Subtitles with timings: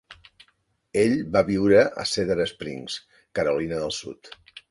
[1.01, 2.97] Ell va viure a Cedar Springs,
[3.41, 4.35] Carolina del Sud.